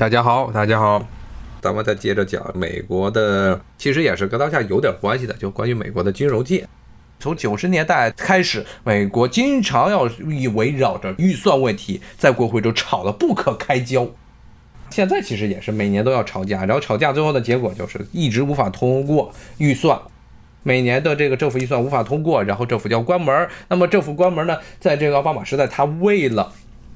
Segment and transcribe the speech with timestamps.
[0.00, 1.06] 大家好，大家好，
[1.60, 6.66] 咱们再接着讲美国的，其实也是跟当下有点关系的，就关于美国的金融界。
[7.18, 14.08] 从九十年代开始，美国经常要以围绕着预算问题在国会中吵得不可开交。
[14.88, 20.00] 现在其实也是每年都要吵架，然后吵架最后的结果就是一直无法通过预算。
[20.62, 23.48] 每年的这个政府预算无法通过，然后政府就要关门。
[23.68, 26.50] 那么政府关门呢，在这个奥巴马时代，他为了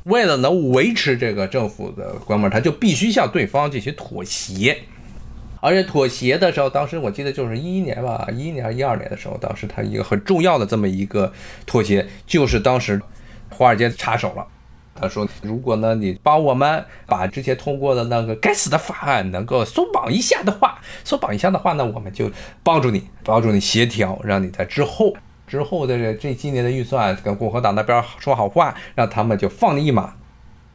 [0.05, 4.79] 为了能维持这个政府的关门，他就必须向对方进行妥协，
[5.61, 11.33] 而且妥协的时候，当时我记得就是一一年吧，一一年、一二年的时候，当时他一个很重要的这么一个
[11.67, 13.01] 妥协，就是当时
[13.51, 14.47] 华尔街插手了。
[14.95, 22.31] 他说：“如果呢，你帮我们把之前通过的那个该死的法案能够松绑一下的话，松绑一下的话呢，我们就
[22.63, 25.15] 帮助你，帮助你协调，让你在之后。”
[25.47, 30.15] 之后的这这今年的预算跟共和党那边说好话，让他们就放你一马。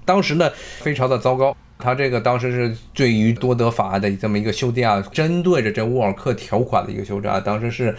[0.06, 7.96] 当时呢非常的糟糕，他这个当时是对于多德法案的这么一个修订啊，针对着这沃尔克条款的一个修正案，当时是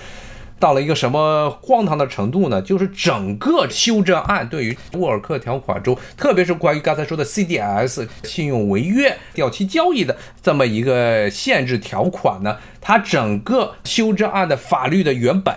[0.58, 2.60] 到了一个什么荒唐的程度呢？
[2.60, 15.54] 就是整个修正案对于沃尔克条款中，特别是关于刚才说的 CDS 信用违约、掉期交易的这么一个限制条款呢，它整个修正案的法律的原本。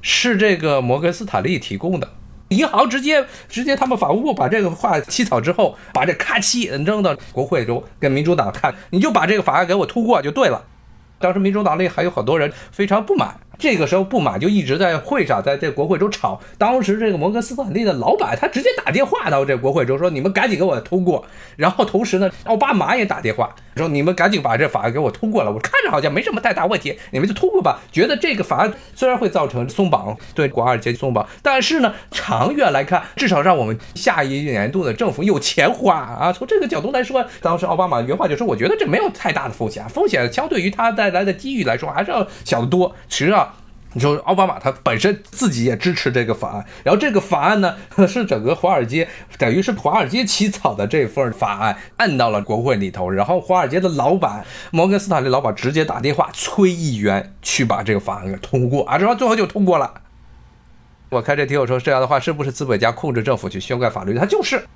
[0.00, 2.08] 是这个摩根斯坦利提供的，
[2.48, 10.64] 银行直接直接他们法务部把这个话起草之后，把这咔嚓扔到国会中，跟民主党看，你就把这个法案给我通过就对了。
[11.18, 13.40] 当时民主党内还有很多人非常不满。
[13.58, 16.40] 这个时候布马就一直在会上，在这国会中吵。
[16.56, 25.50] 当时这个摩根斯坦利的老板他直接打电话到这国会中说：“你们赶紧给我通过。”然后同时呢，奥巴马也打电话说：“你们赶紧把这法案给我通过了。
[25.52, 27.80] 我看着好像没什么太大问题，你们就通过吧。
[27.90, 36.32] 觉得这个法案虽然会造成松绑，对华尔街松绑，但是呢，长远来看，至少让我们下一年度的政府有钱花啊。
[36.32, 43.47] 从这个角度来说，当时奥巴马原话就说：“我觉得这没有太大的风险，风险相对于它带来的机遇来说还是要小得多。”其实啊。
[43.94, 47.74] 你说奥巴马他本身自己也支持这个法案，然后这个法案呢
[48.06, 60.02] 是整个华尔街等于是华尔街起草的这份法案按到了国会里头，然后华尔街的老板摩根斯坦利老板直接打电话催议员去把这个法案给通过啊，然后最后就通过了。
[61.08, 64.14] 我看这听友说这样的话是不是资本家控制政府去修改法律？
[64.14, 64.66] 他就是。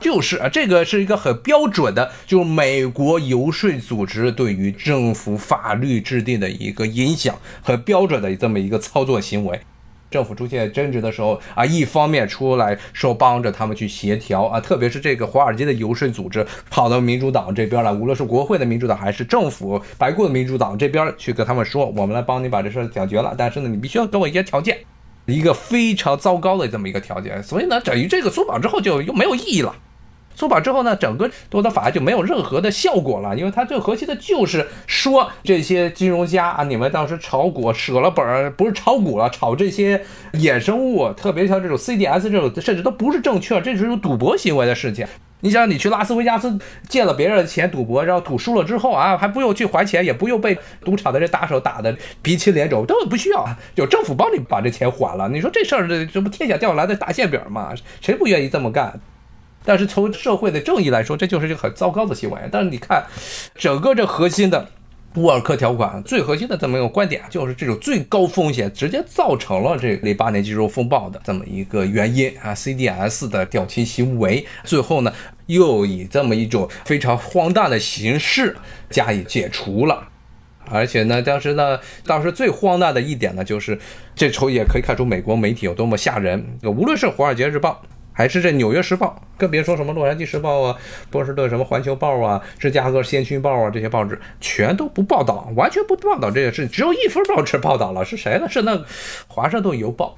[0.00, 9.60] 就是啊，这个是一个很标准的，就是美国游说组织对于政府法律制定的一个影响，很标准的这么一个操作行为。
[10.10, 24.78] 政府出现争执的时候啊，一方面出来说帮着他们去协调啊，特别是这个华尔街的游说组织跑到民主党这边来，无论是国会的民主党还是政府白宫的民主党这边去跟他们说，我们来帮你把这事儿解决了，但是呢，你必须要给我一些条件，
[25.26, 27.42] 一个非常糟糕的这么一个条件。
[27.42, 29.76] 所以呢，等于这个松绑之后就又没有意义了。
[30.38, 40.00] 松绑之后呢，整个多德法就没有任何的效果了，因为它最核心的就是说这些金融家啊，你们当时炒股舍了本儿，不是炒股了，炒这些
[40.34, 45.04] 衍生物，特别像这种 CDS 这种，甚至都不是证券，这是种赌博行为的事情。
[45.40, 46.56] 你想，你去拉斯维加斯
[46.88, 53.44] 借了别人的钱赌博，然后赌输了之后啊，还不用去还钱，也不用被赌场的这打手打的鼻青脸肿，都不需要，
[53.74, 55.28] 有政府帮你把这钱还了。
[55.28, 57.72] 你说这事儿这这不天下掉下来的大馅饼吗？
[58.00, 59.00] 谁不愿意这么干？
[59.64, 62.38] 但是从社会的正义来说，这就是一个很糟糕的行为。
[62.50, 63.04] 但是你看，
[63.54, 64.66] 整个这核心的
[65.16, 75.12] 沃尔克条款最核心的这么一个观点，就是这种最高风险直接造成了这零八年金融风暴的这么一个原因啊，CDS 的掉期行为，最后呢
[75.46, 78.56] 又以这么一种非常荒诞的形式
[78.88, 80.08] 加以解除了。
[80.70, 83.78] 而且呢，当时呢，当时最荒诞的一点呢，就是
[84.14, 86.58] 这从也可以看出美国媒体有多么吓人。
[86.62, 87.82] 无论是《华尔街日报》。
[88.18, 90.76] 还是这《纽约时报》，更别说什么《洛杉矶时报》啊、
[91.08, 96.66] 波士顿什么《环球报》啊、芝加哥先驱报啊这些报纸，全都不报道，完全不报道这个事。
[96.66, 98.48] 只有一份报纸报道了，是谁呢？
[98.48, 98.76] 是那
[99.28, 100.06] 《华盛顿邮报》。《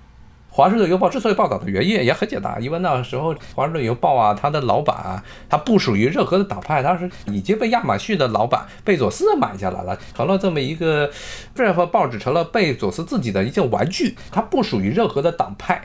[0.49, 11.11] 华盛顿邮报》之所以报道的原因也很简单，因为那时候《华盛顿邮报》啊，它的老板啊，他不属于任何的党派，他是已经被亚马逊的老板贝佐斯买下来了，成了这么一个
[11.55, 15.83] 这份报纸成了贝佐斯自己的一件玩具，它不属于任何的党派。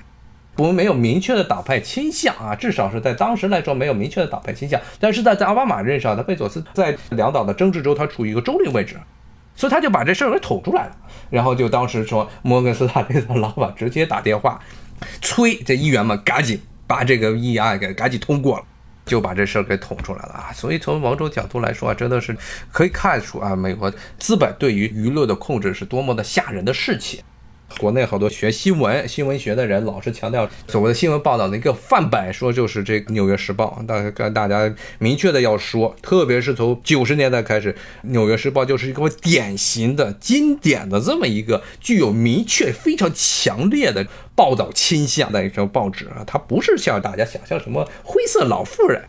[0.57, 4.79] 我们没有明确的党派倾向啊，至少是在当时来说没有明确的党派倾向。
[4.99, 8.97] 但是在在奥巴马任上，他贝佐斯在两党的争执中，他处于一个中立位置，
[9.55, 10.97] 所以他就把这事儿给捅出来了。
[11.29, 14.61] 然后就当时说，摩根斯坦利的老板直接打电话
[15.21, 18.63] 催这议员们赶紧把这个议案给赶紧通过了，
[19.05, 20.53] 就把这事儿给捅出来了啊。
[20.53, 22.33] 所以从某种角度来说啊，真的是
[22.71, 27.19] 可以看出啊，美国资本对于舆论的控制是多么的吓人的事情。
[27.77, 33.79] 国内好多学新闻、新闻学的人老是强调所谓的新闻报道的一个范本，说就是这个《纽约时报》。
[33.85, 37.73] 大跟大家明确的要说，特别是从九十年代开始，
[38.03, 46.23] 《纽约时报》就是一个典型的、经典的这么一个具有明确、非常强烈的报道倾向的一种报纸啊。
[46.25, 49.03] 它不是像大家想象什么灰色老妇人。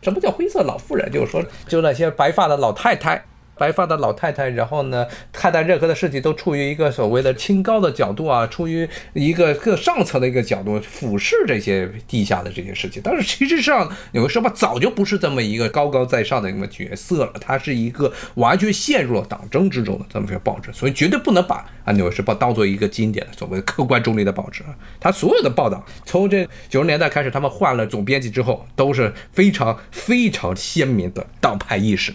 [0.00, 1.10] 什么叫灰色老妇人？
[1.10, 3.24] 就是说，就那些白发的老太太。
[3.56, 13.00] 白发的老太太，然后呢，看待任何的事情都处于一个所谓的清高的角度啊，处于一个更上层的一个角度俯视这些地下的这些事情。
[13.04, 24.64] 但是其实上，《纽约时报》早就不是这么一个高高在上的一个角色了，它是一个完全陷入了党争之中的这么一个报纸，所以绝对不能把啊《纽约时报》当做一个经典的所谓客观中立的报纸。
[24.98, 32.12] 它所有的报道，从这九十年代开始，他们换了总编辑之后，都是非常非常鲜明的党派意识。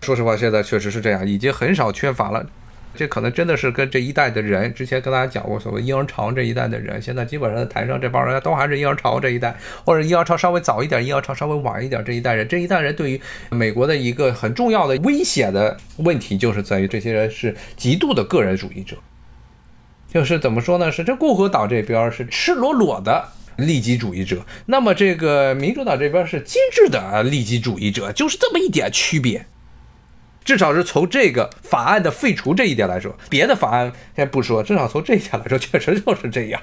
[0.00, 2.46] 说实话，现在确实是这样，已经很少缺乏了。
[2.94, 9.54] 这可能真的是跟这一代的人，之前跟大家讲过，所谓婴儿潮这一代的人，现在基本上台上这帮人都还是婴儿潮这一代，
[9.84, 12.48] 或者婴儿潮稍微早一点，婴儿潮稍微晚一点这一代人。
[12.48, 18.96] 这一代人对于美国的一个很重要的危险的问题，就是在于这些人是极度的个人主义者，
[20.10, 20.90] 就是怎么说呢？
[20.90, 23.28] 是这共和党这边是赤裸裸的
[23.58, 29.46] 利己主义者，那么这个民主党这边是精致的利己主义者，就是这么一点区别。
[30.48, 36.58] 至少是从这个法案的废除这一点来说，别的法案先不说，至少从这一点来说，确实就是这样。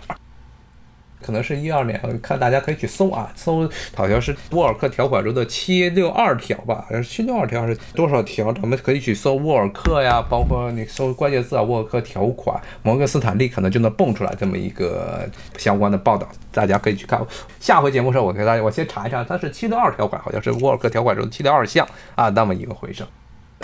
[1.22, 8.52] 可能是一二年，看大家可以去搜啊，搜好像是沃尔克条款中的七六二条吧，好像是七六二条是多少条？
[8.54, 15.30] 咱们可以去搜沃尔克呀，包括你搜关键字啊，沃尔克条款，摩根斯坦利可能就能蹦出来这么一个
[15.60, 17.24] 相关的报道，大家可以去看。
[17.60, 23.04] 下回节目时候，我给大家我先查一查，它是七六二条款，好像是沃尔克条款中的七六二项啊，那么一个回事。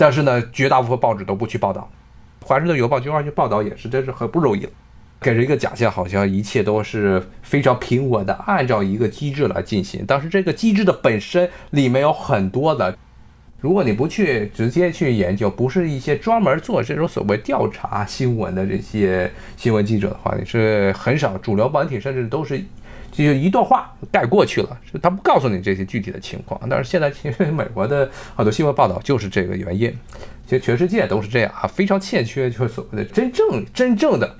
[0.02, 1.88] 但是呢，绝大部分报纸都不去报道，
[2.44, 4.70] 《华盛顿邮报》就算去报道，也是真是很不容易了，
[5.20, 10.04] 给人一个假象，好像一切都是非常平稳的，按照一个机制来进行。
[10.04, 12.98] 但是这个机制的本身里面有很多的，
[13.60, 22.60] 如果你不去直接去研究，不是一些专门做这种所谓调查新闻的这些新闻记者的话，你是很少主流媒体甚至都是。
[23.12, 26.58] 就一段话带过去了，他不告诉你这些具体的情况。
[26.68, 29.94] 但是现在其实美国的很多新闻报道就是这个原因，
[30.46, 34.34] 其实全世界都是这样啊，非常欠缺就是所谓的真正真正的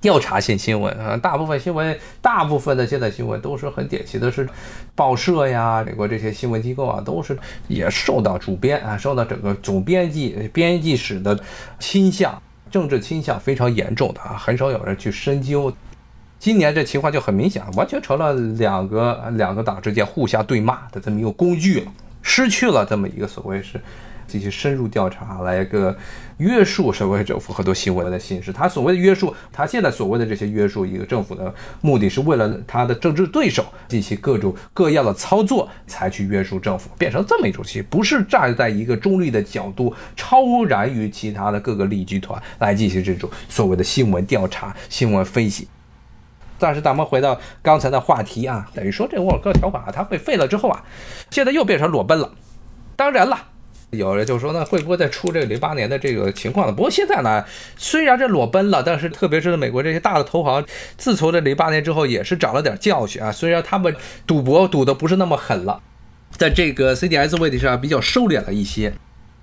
[0.00, 1.16] 调查性新闻啊。
[1.16, 4.48] 大部分新闻，大部分的现在新闻都是很典型的是
[4.96, 11.38] 报社呀，美国这些新闻机构啊，都是也受到主编啊，受到整个总编辑编辑室的
[11.78, 12.42] 倾向，
[12.72, 15.72] 政治倾向非常严重的啊，很少有人去深究。
[16.40, 21.92] 今年这情况就很明显，完全成了两个两个党之间互相对骂的这么一个工具了，
[22.22, 23.78] 失去了这么一个所谓是
[24.26, 25.94] 进行深入调查来一个
[26.38, 28.50] 约束社会政府很多新闻的形式。
[28.50, 45.68] 他所谓的约束，他现在所谓的这些约束一个政府的目的是为了他的政治对手进行各种各样的操作才去约束政府，变成这么一种戏，不是站在一个中立的角度，超然于其他的各个利益集团来进行这种所谓的新闻调查、新闻分析。
[46.60, 50.84] 但是咱们回到刚才的话题啊，等于说这沃尔克条款啊，它被废了之后啊，
[51.30, 52.30] 现在又变成裸奔了。
[52.94, 53.36] 当然了，
[53.90, 56.72] 有人就说呢，会不会再出这个零八年的这个情况呢？
[56.72, 57.44] 不过现在呢，
[57.76, 60.64] 虽然这裸奔了，但是特别是美国这些大的投行，
[60.98, 63.32] 自从这零八年之后也是长了点教训啊。
[63.32, 63.96] 虽然他们
[64.26, 65.80] 赌博赌的不是那么狠了，
[66.36, 68.92] 在这个 CDS 问题上比较收敛了一些。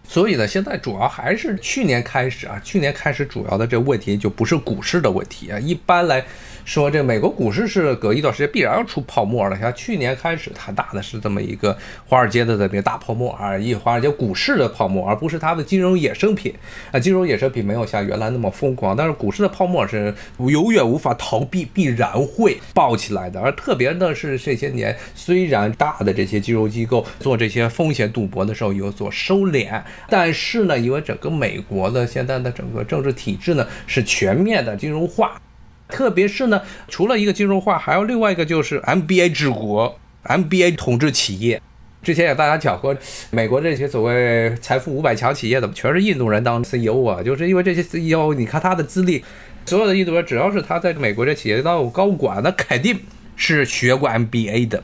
[0.07, 6.23] 所以呢，现在主要还是去年开始啊，去年开始主要的这问题就不是股市的问题啊，一般来。
[6.67, 16.53] 说这美国股市是隔一段时间必然要出泡沫了，像去年开始它大的是这么一个华尔街的这个大泡沫啊，一华尔街股市的泡沫，而不是它的金融衍生品
[16.91, 23.39] 啊，金融衍生品没有像原来那么疯狂，但是股市的泡沫是永远无法逃避，必然会爆起来的。
[23.39, 35.41] 而特别的是这些年，虽然大的这些金融机构做这些风险赌博的时候有所收敛，但是呢，因为整个美国的现在的整个政治体制呢是全面的金融化。
[35.89, 41.61] 特别是呢，除了一个金融化，还有另外一个就是 MBA 治国，MBA 统治企业。
[42.03, 42.95] 之前也大家讲过，
[43.31, 49.23] 美国这些所谓财富五百强企业怎么，全是印度人当 CEO 啊，就是因为这些 CEO，你看他的资历，
[49.65, 52.99] 所有的印度人只要是他在美国这企业当高管，那肯定
[53.35, 54.83] 是学过 MBA 的。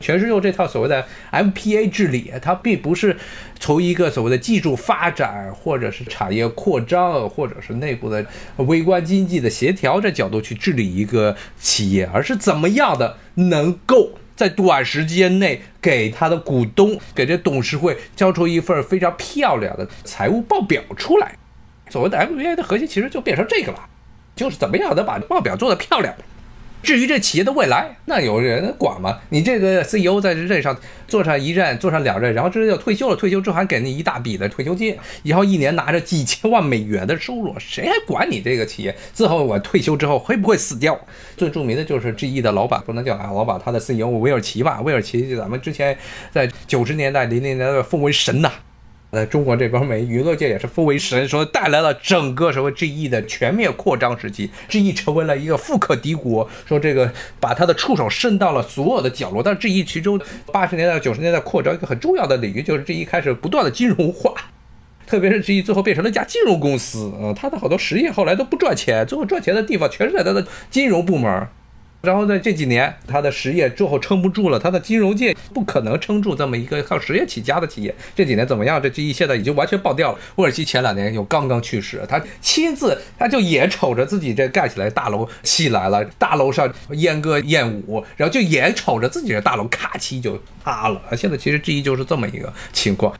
[0.00, 3.16] 全是用这套所谓的 MPA 治理，它并不是
[3.58, 8.24] 从一个所谓的技术发展，或者是产业扩张，或者是内部的
[8.56, 21.34] 微观经济的协调这角度去治理一个企业，而是怎么样的能够在短时间内给他的股东、给这董事会交出一份非常漂亮的财务报表出来。
[21.90, 23.84] 所谓的 MPA 的核心其实就变成这个了。
[24.36, 26.14] 就是怎么样能把报表做得漂亮。
[26.82, 29.18] 至于这企业的未来，那有人管吗？
[29.30, 38.96] 你这个 CEO 在任上做上一任，做上两任，然后这就退休了，退休之后还给你一大笔的退休金，以后一年拿着几千万美元的收入，谁还管你这个企业？
[39.14, 40.98] 之后我退休之后会不会死掉？
[41.36, 44.80] 最著名的就是 GE 的老板，不能叫老板，他的 CEO 威尔奇吧？
[44.82, 45.96] 威尔奇，咱们之前
[46.32, 48.50] 在九十年代、零零年代奉为神呐。
[49.10, 57.10] 在中国这边，美娱乐界也是封为神，说带来了整个什么 GE 的全面扩张时期，GE 成为了一个富可敌国，说这个
[57.40, 59.42] 把他的触手伸到了所有的角落。
[59.42, 60.20] 但是 GE 其中
[60.52, 64.34] 八十年代、九十年代扩张一个很重要的领域，就是 GE 开始不断的金融化，
[65.06, 71.48] 特别是 GE 最后变成了一家金融公司，嗯，它的好多实业后来都不赚钱，最后赚钱的地方全是在它的金融部门。
[72.00, 77.92] 然后在这几年，他的实业之后撑不住了，他的金融界不可能撑住这么一个靠实业起家的企业。
[78.14, 78.80] 这几年怎么样？
[78.80, 80.18] 这 GE 现在已经完全爆掉了。
[80.36, 91.02] 沃尔奇前两年又刚刚去世，他亲自他就眼瞅着自己这盖起来大楼起来了，大楼上阉割燕舞，然后就眼瞅着自己的大楼咔嚓就塌了。
[91.16, 93.12] 现在其实 GE 就是这么一个情况。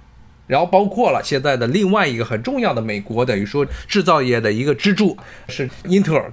[0.47, 5.17] 然后包括了现在的另外一个很重要的美国等于说制造业的一个支柱
[5.49, 6.33] 是英特尔。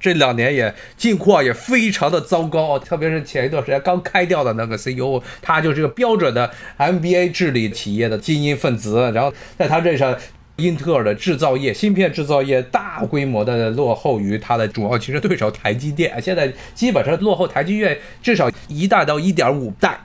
[0.00, 9.10] 这两年也境况也非常的糟糕，特别是前一段时间刚开掉的那个 CEO，他就是个标准的 MBA 治理企业的精英分子。
[9.14, 10.16] 然后在他任上，
[10.56, 20.00] 英特尔的制造业、芯片制造业大规模的落后于它的主要竞争对手台积电，现在基本上落后台积电至少一代到一点五代。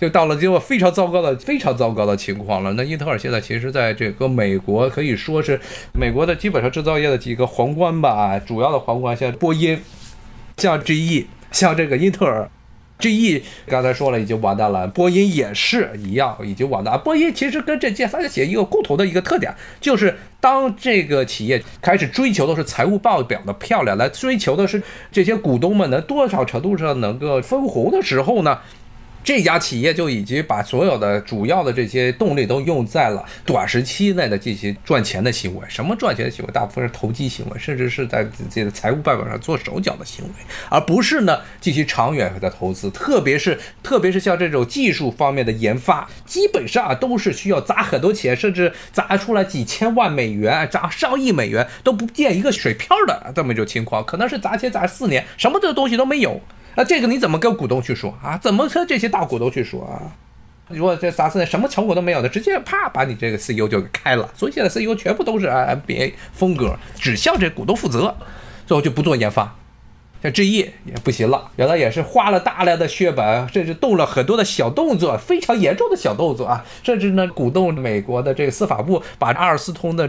[0.00, 2.72] 就到了结果非常糟糕的、非常糟糕的情况了。
[2.72, 5.60] 那英特尔现在其实在这个美国可以说是
[5.92, 9.78] 美国的基本上制造业的几个皇冠吧，主要的皇冠像波音、
[10.56, 12.50] 像 GE、像这个英特尔。
[13.02, 17.00] GE 刚才说了已经完蛋了，波音也是一样已经完蛋。
[17.00, 28.58] 波音其实跟这这三家企业一个共同的一个特点，就是当这个企业开始追求的是财务报表的漂亮，来追求的是这些股东们能多少程度上能够分红的时候呢？
[29.22, 35.66] 这家企业就已经把所有的主要的这些动力都用在了短时期内的进行赚钱的行为。
[35.68, 36.52] 什么赚钱的行为？
[36.52, 40.30] 大部分是投机行为，甚至是在自己的财务报表上做手脚的行为，
[40.68, 42.90] 而不是呢进行长远的投资。
[42.90, 54.04] 特别是特别是像这种技术方面的研发，基本上啊都是需要砸很多钱，甚至砸出来几千万美元、砸上亿美元都不见一个水漂的这么一种情况。
[54.04, 56.40] 可能是砸钱砸四年，什么的东西都没有。
[56.76, 58.38] 啊这个你怎么跟股东去说啊？
[58.38, 60.00] 怎么跟这些大股东去说啊？
[60.68, 64.30] 如果这砸四年什么成果都没有的，直接啪把你这个 CEO 就给开了。
[64.36, 68.14] 所以现在 CEO 全部都是 MBA 风格，只向这股东负责，
[68.66, 69.56] 最后就不做研发。
[70.22, 80.08] 像 GE 也不行了，原来也是花了大量的血本，甚至动了很多的小动作，非常严重的小动作啊，甚至呢鼓动美国的这个司法部把阿尔斯通的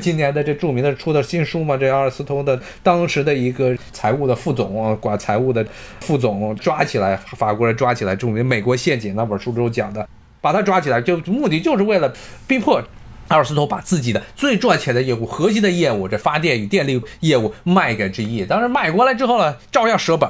[0.00, 5.64] 今年的这著名的出的新书嘛，这阿尔斯通的当时的一个财务的副总，管财务的
[6.00, 10.08] 副总抓起来，法国人抓起来，著名《美国陷阱》那本书中讲的，
[10.40, 12.10] 把他抓起来，就目的就是为了
[12.46, 12.82] 逼迫。
[13.30, 20.28] 阿尔斯托把自己的最赚钱的业务、核心的业务，这发电与电力业务卖给 GE，当然买过来之后呢，照样舍本，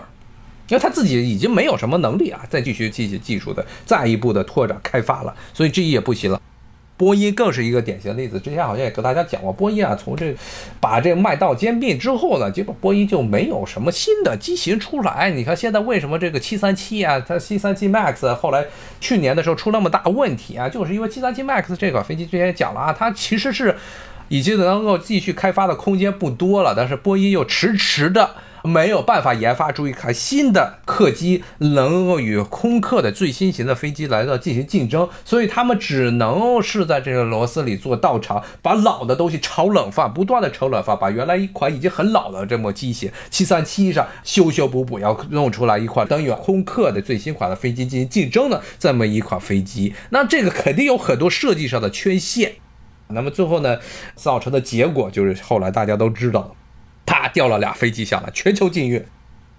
[0.68, 6.40] 因为他自己已经没有什么能力啊，再继续进行技术的再一步的拓展开发了，所以 GE 也不行了。
[7.00, 10.36] 波音更是一个典型例子，之前好像也跟大家讲过，波音啊，从这
[10.78, 15.30] 把这麦道兼并之后呢，结果波音就没有什么新的机型出来。
[15.30, 18.66] 你看现在为什么这个七三七啊，它七三七 MAX 后来
[19.00, 23.74] 去年的时候出那么大问题啊，就是因为七三七 MAX 这款飞机之前也讲了啊，它其实是
[24.28, 28.28] 已经能够继续开发的空间不多了，但是波音又迟迟的。
[28.62, 52.54] 没有办法研发出一款新的客机，能够与空客的最新型的飞机来到进行竞争，所以他们只能是在这个螺丝里做道场，把老的东西炒冷饭，不断的炒冷饭，把原来一款已经很老的这么机型七三七上修修补补，要弄出来一款等于空客的最新款的飞机进行竞争的这么一款飞机，那这个肯定有很多设计上的缺陷，
[53.08, 53.78] 那么最后呢，
[54.14, 56.54] 造成的结果就是后来大家都知道。
[57.10, 59.04] 啪掉了俩飞机下来，全球禁运。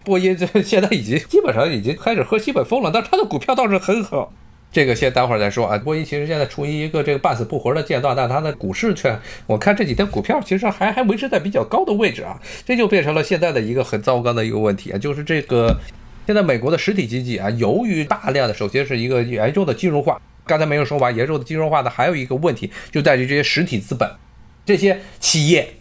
[0.05, 4.31] 波音这现在已经 基本上已经开始喝西北风了，但它的股票倒是很好。
[4.71, 5.77] 这个先待会儿再说啊。
[5.77, 12.39] 波音其实现在处于一个这个半死不活的阶段，但它的股市却，我看这几天股票其实还还维持在比较高的位置啊。
[12.65, 15.75] 这就变成了现在的一个很糟糕的一个问题啊，就是这个
[16.25, 24.09] 现在美国的实体经济啊，由于大量的首先是一个严重的金融化，刚才没有说完，严重的金融化的还有一个问题就在于这些实体资本，
[24.65, 25.75] 这些企业。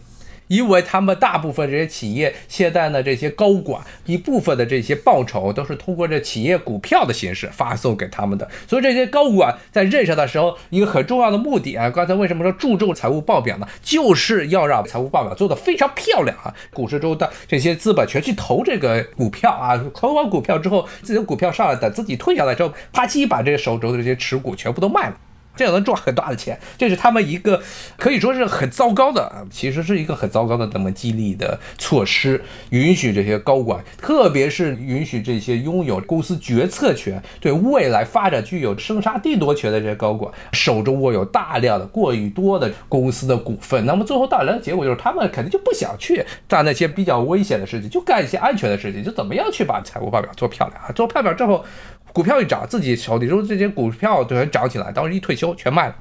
[0.51, 13.69] 因为他们大部分这些企业现在呢，这些高管一部分的这些报酬都是通过这企业股票的形式发送给他们的，所以这些高管在任上的时候，一个很重要的目的啊，刚才为什么说注重财务报表呢？
[13.81, 25.17] 就是要让财务报表做得非常漂亮啊，股市中的这些资本全去投这个股票啊，投完股票之后，自己的股票上来，等自己退下来之后，啪叽把这个手中的这些持股全部都卖了。
[25.57, 27.63] 这样能赚很大的钱，这是他们一个
[27.99, 51.65] 可以说是很糟糕的，其实是一个很糟糕的这么激励的措施，允许这些高管，特别是允许这些拥有公司决策权、对未来发展具有生杀定夺权的这些高管，手中握有大量的过于多的公司的股份，那么最后带来的结果就是他们肯定就不想去干那些比较危险的事情，就干一些安全的事情，就怎么样去把财务报表做漂亮啊，做漂亮之后。
[52.13, 55.95] 股票一涨，自己手里中这些股票突然涨起来，当时一退休全卖了，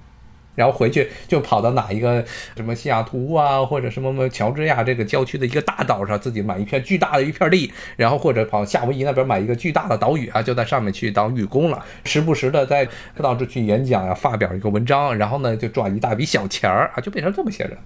[0.56, 2.26] 然后回去就跑到哪一个
[2.56, 12.88] 什么西雅图啊，或者什么什么乔治亚这个郊区的一个大岛上，自己买一片巨大的一片地，然后或者跑夏威夷那边买一个巨大的岛屿啊，就在上面去当寓工了，时不时的在
[13.18, 17.78] 到处去演讲呀，发表一个文章，然后呢就赚一大笔小钱儿啊，就变成这么些人。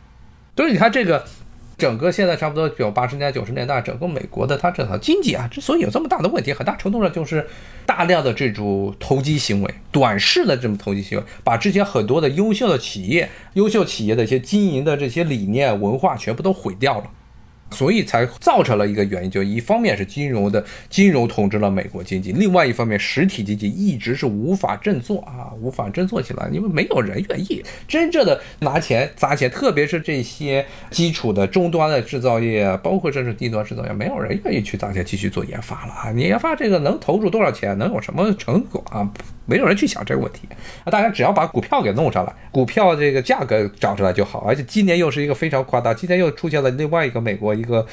[0.55, 1.23] 所以你看这个。
[1.83, 7.45] 整个现在差不多有八十年代、九十年代，整个美国的它这套经济啊，之所以有这么大的问题，很大程度上就是
[7.85, 17.09] 大量的这种投机行为、短视的这种投机行为，把之前很多的优秀的企业、优秀企业的一些经营的这些理念、文化全部都毁掉了。
[17.73, 36.11] 所以才造成了一个原因，就一方面是金融的金融统治了美国经济，另外一方面实体经济一直是无法振作啊，无法振作起来，因为没有人愿意真正的拿钱砸钱，特别是这些基础的终端的制造业，包括甚至低端制造业，没有人愿意去砸钱继续做研发了啊！
[36.11, 39.09] 你研发这个能投入多少钱，能有什么成果啊？
[39.45, 40.47] 没有人去想这个问题，
[40.85, 44.39] 啊，大家只要把股票给弄上来，股票这个价格涨出来就好。
[44.47, 47.85] 而且今年又是一个非常夸大，今年又出现了另外一个美国一个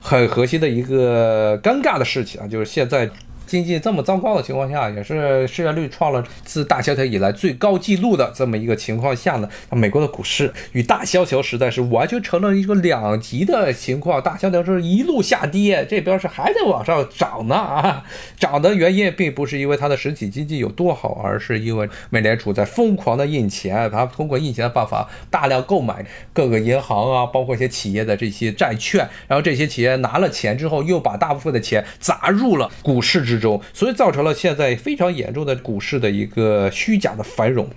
[0.00, 3.10] 很核心的一个尴尬的事情啊，就是现在。
[3.46, 14.20] 经济这么糟糕的情况下，也是失业率创了自大萧条以来最高纪录的这么一个情况下呢，美国的股市与大萧条时代是完全成了一个两极的情况。
[14.20, 18.04] 大萧条是一路下跌，这边是还在往上涨呢啊！
[18.36, 33.35] 涨的原因并不是因为它的实体经济有多好，而是因为美联储在疯狂的印钱，它通过印钱的办法大量购买各个银行啊，包括一些企业的这些债券，然后这些企业拿了钱之后，又把大部分的钱砸入了股市之。
[33.36, 37.68] 之中，所以造成了现在非常严重的股市的一个虚假的繁荣。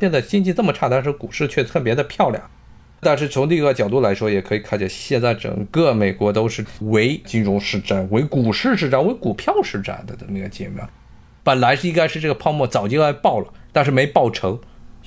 [0.00, 2.42] 现在经济这么差，但是股市却特别的漂亮。
[3.00, 10.84] 但是从另一个角度来说，也可以看见，现在整个美国都是为金融市占、为股市市占、为股票市占的这么一个局面。
[11.44, 14.58] 本来是应该是这个泡沫早就该爆了，但是没爆成。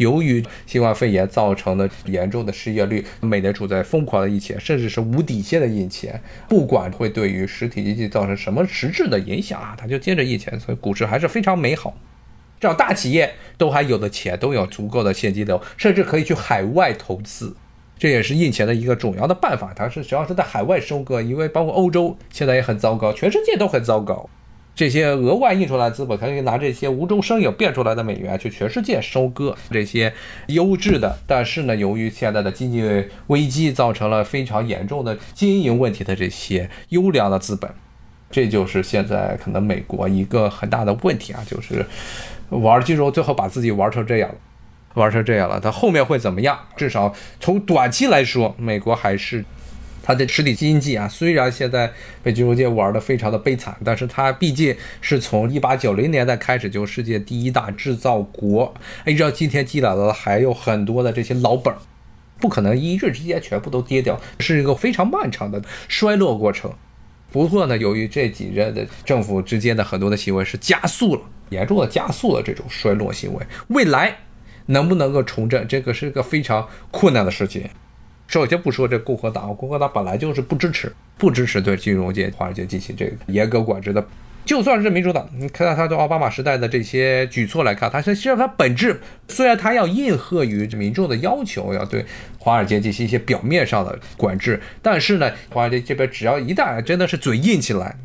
[0.02, 11.96] 由于新冠肺炎造成的严重的失业率，美联储在疯狂的印钱，甚至是无底线的印钱，不管会对于实体经济造成什么实质的影响啊，他就接着印钱，所以股市还是非常美好。
[12.60, 17.56] 这样大企业都还有的钱，都有足够的现金流，甚至可以去海外投资，
[17.98, 19.72] 这也是印钱的一个主要的办法。
[19.76, 24.30] 它是主要是在海外收割，因为包括欧洲现在也很糟糕，全世界都很糟糕。
[24.74, 30.12] 这些额外印出来的资本，可以拿这些无中生有变出来的美元去全世界收割这些
[30.48, 37.70] 优质的，但是呢，由于现在的经济危机造成了非常严重的经营问题的这些优良的资本，
[38.32, 41.86] 这就是现在可能美国一个很大的问题啊，就是
[42.50, 44.36] 玩金融最后把自己玩成这样了，
[44.96, 46.58] 玩成这样了，它后面会怎么样？
[46.78, 49.44] 至少从短期来说，美国还是。
[50.04, 51.92] 它的实体经济啊，虽然现在
[52.24, 58.74] 被金融界玩的非常的悲惨，但是它毕竟是从一八九零年代开始就世界第一大制造国，
[59.06, 61.78] 一直到今天积累了还有很多的这些老本儿，
[62.40, 66.74] 不可能一日之间全部都跌掉，是一个非常漫长的衰落过程。
[67.32, 74.18] 不过呢，由于这几任的政府之间的很多的行为是加速了，严重的加速了这种衰落行为，未来
[74.66, 77.70] 能不能够重振，这个是个非常困难的事情。
[78.32, 84.02] 首先不说这共和党，共和党本来就是不支持、不支持对金融界、华尔街进行这个严格管制的。
[84.46, 92.06] 就算是民主党，你看到他对奥巴马时代的这些举措来看，他实际上他本质虽然他要应和于民众的要求，要对
[92.40, 97.98] 华尔街进行一些表面上的管制，但是呢，华尔街这边只要一旦真的是嘴硬起来，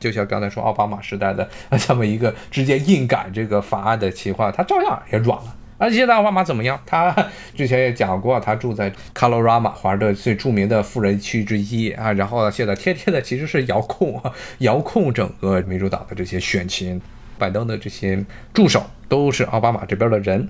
[0.00, 1.46] 就像刚才说奥巴马时代的
[1.86, 5.54] 这么一个直接硬赶这个法案的情况，他照样也软了。
[5.78, 6.80] 而且现在奥巴马怎么样？
[6.86, 7.14] 他
[7.54, 12.12] 之前也讲过，他住在 Colorado 华盛顿最著名的富人区之一啊。
[12.14, 14.22] 然后呢，现在天天的其实是遥控，
[14.58, 17.00] 遥控整个民主党的这些选情。
[17.38, 20.48] 拜登的这些助手都是奥巴马这边的人。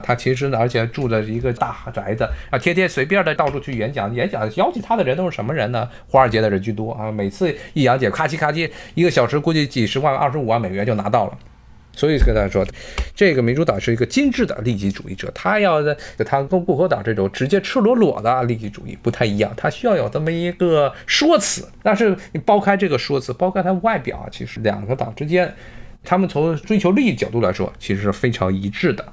[0.00, 5.88] 他其实呢，而且住在一个大宅子啊，天天随便的到处去演讲，演讲邀请他的人都是什么人呢？
[6.06, 7.10] 华尔街的人居多啊。
[7.10, 11.38] 每次一讲解，咔叽咔叽，一个小时估计几十万、二十五万美元就拿到了。
[11.98, 12.64] 所以跟大家说，
[13.12, 21.68] 这个民主党是一个精致的利己主义者，他要的他跟共和党这种直接赤裸裸的利己主义不太一样，他需要有这么一个说辞。
[21.82, 25.52] 但是你剥开这个说辞，剥开他外表，其实两个党之间，
[26.04, 29.04] 他们从追求利益角度来说，其实是非常一致的。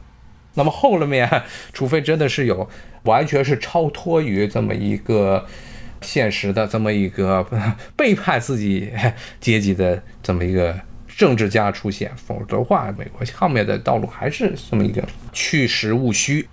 [0.53, 1.27] 那么后面，
[1.73, 2.69] 除非真的是有
[3.05, 5.43] 完全是超脱于这么一个
[6.01, 7.43] 现实的这么一个
[7.97, 8.91] 背叛自己
[9.41, 10.79] 阶级的这么一个
[11.17, 15.01] 政治家出现，否则的话，美国后面的道路还是这么一个
[15.31, 16.47] 去实务虚，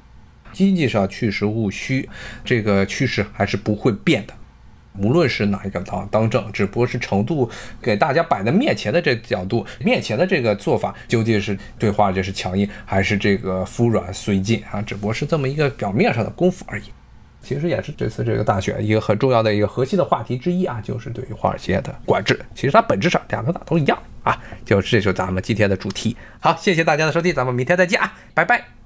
[0.52, 2.08] 经济上去实务虚，
[2.44, 4.34] 这个趋势还是不会变的。
[4.98, 14.82] 无论是哪一个党当政，只不过是程度给大家摆在面前的这角度，面前的这个做法究竟是对华就是强硬，还是这个服软绥靖啊？
[14.82, 16.84] 只不过是这么一个表面上的功夫而已。
[17.42, 22.38] 其实也是这次这个大选一个很重要的一个核心的话题之一啊，就是对于华尔街的管制。
[22.54, 26.16] 其实它本质上两个党都一样啊，就这就是咱们今天的主题。
[26.40, 28.81] 好，谢谢大家的收听，咱们明天再见啊，拜拜。